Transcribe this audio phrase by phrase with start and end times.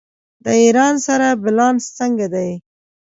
[0.43, 2.49] د ایران سره بیلانس څنګه دی؟